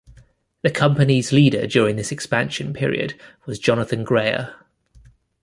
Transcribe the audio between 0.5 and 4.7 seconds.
The company's leader during this expansion period was Jonathan Grayer.